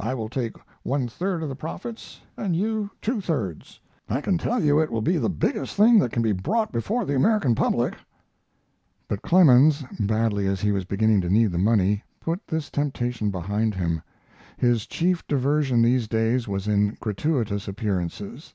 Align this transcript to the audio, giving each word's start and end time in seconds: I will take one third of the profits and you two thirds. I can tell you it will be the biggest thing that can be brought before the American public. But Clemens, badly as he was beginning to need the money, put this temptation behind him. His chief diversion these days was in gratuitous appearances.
I 0.00 0.14
will 0.14 0.30
take 0.30 0.54
one 0.84 1.06
third 1.06 1.42
of 1.42 1.50
the 1.50 1.54
profits 1.54 2.22
and 2.34 2.56
you 2.56 2.90
two 3.02 3.20
thirds. 3.20 3.78
I 4.08 4.22
can 4.22 4.38
tell 4.38 4.64
you 4.64 4.80
it 4.80 4.90
will 4.90 5.02
be 5.02 5.18
the 5.18 5.28
biggest 5.28 5.76
thing 5.76 5.98
that 5.98 6.12
can 6.12 6.22
be 6.22 6.32
brought 6.32 6.72
before 6.72 7.04
the 7.04 7.14
American 7.14 7.54
public. 7.54 7.94
But 9.06 9.20
Clemens, 9.20 9.84
badly 10.00 10.46
as 10.46 10.62
he 10.62 10.72
was 10.72 10.86
beginning 10.86 11.20
to 11.20 11.28
need 11.28 11.52
the 11.52 11.58
money, 11.58 12.02
put 12.22 12.46
this 12.46 12.70
temptation 12.70 13.30
behind 13.30 13.74
him. 13.74 14.00
His 14.56 14.86
chief 14.86 15.26
diversion 15.26 15.82
these 15.82 16.08
days 16.08 16.48
was 16.48 16.66
in 16.66 16.96
gratuitous 16.98 17.68
appearances. 17.68 18.54